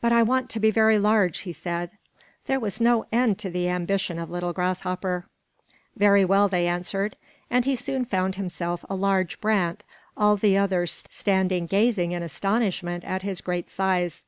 "But 0.00 0.10
I 0.10 0.24
want 0.24 0.50
to 0.50 0.58
be 0.58 0.72
very 0.72 0.98
large," 0.98 1.42
he 1.42 1.52
said. 1.52 1.92
There 2.46 2.58
was 2.58 2.80
no 2.80 3.06
end 3.12 3.38
to 3.38 3.48
the 3.48 3.68
ambition 3.68 4.18
of 4.18 4.28
little 4.28 4.52
Grasshopper. 4.52 5.26
"Very 5.94 6.24
well," 6.24 6.48
they 6.48 6.66
answered, 6.66 7.14
and 7.48 7.64
he 7.64 7.76
soon 7.76 8.04
found 8.04 8.34
himself 8.34 8.84
a 8.90 8.96
large 8.96 9.40
brant, 9.40 9.84
all 10.16 10.36
the 10.36 10.56
others 10.58 11.04
standing 11.10 11.66
gazing 11.66 12.10
in 12.10 12.24
astonishment 12.24 13.04
at 13.04 13.22
his 13.22 13.40
great 13.40 13.70
size. 13.70 14.24